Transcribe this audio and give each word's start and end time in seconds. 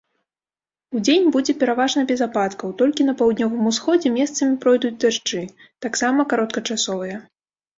Удзень 0.99 1.27
будзе 1.35 1.53
пераважна 1.63 2.01
без 2.13 2.19
ападкаў, 2.27 2.73
толькі 2.81 3.07
на 3.09 3.13
паўднёвым 3.21 3.67
усходзе 3.73 4.13
месцамі 4.17 4.59
пройдуць 4.65 4.95
дажджы, 5.05 5.43
таксама 5.89 6.27
кароткачасовыя. 6.33 7.17